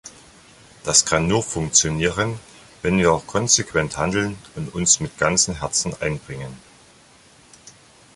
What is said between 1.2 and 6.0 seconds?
nur funktionieren, wenn wir konsequent handeln und uns mit ganzem Herzen